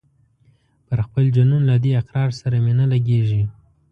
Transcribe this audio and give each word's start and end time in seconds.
پر 0.87 0.99
خپل 1.07 1.25
جنون 1.35 1.61
له 1.69 1.75
دې 1.83 1.91
اقرار 2.01 2.29
سره 2.41 2.57
مي 2.65 2.73
نه 2.79 2.85
لګیږي 2.93 3.43